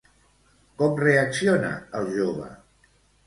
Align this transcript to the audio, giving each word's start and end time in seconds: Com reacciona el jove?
Com 0.79 0.95
reacciona 1.01 1.69
el 1.99 2.09
jove? 2.17 2.47